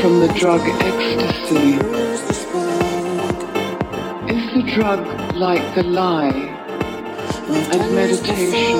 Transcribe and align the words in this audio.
from 0.00 0.20
the 0.20 0.28
drug 0.28 0.60
ecstasy. 0.60 1.74
Is 4.32 4.44
the 4.54 4.62
drug 4.74 5.00
like 5.34 5.74
the 5.74 5.82
lie 5.82 6.30
and 7.72 7.94
meditation 7.94 8.78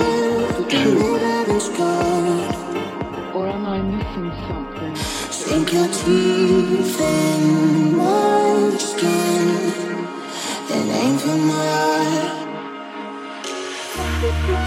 the 0.59 0.65
truth? 0.71 1.81
Or 3.35 3.49
am 3.49 3.67
I 3.67 3.81
missing 3.83 4.31
something? 4.47 4.95
Sink 5.31 5.73
your 5.73 5.89
teeth 5.89 7.01
in 7.01 7.97
my 7.97 8.77
skin 8.79 9.49
and 10.71 10.91
aim 11.03 11.19
for 11.19 11.39
my 11.51 11.67
eye. 11.87 12.45